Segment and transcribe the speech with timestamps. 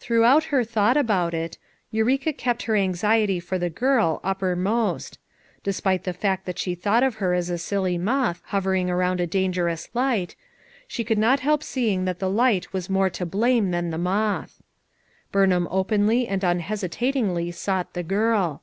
[0.00, 1.56] Throughout her thought about it,
[1.90, 5.16] Eureka kept her anxiety for the girl, uppermost;
[5.62, 9.18] de spite the fact that she thought of her as a silly moth hovering around
[9.18, 10.36] a dangerous light,
[10.86, 14.60] she could not help seeing that the light was more to blame than the moth,
[15.32, 18.62] Bumham openly and unhesitatingly sought the girl.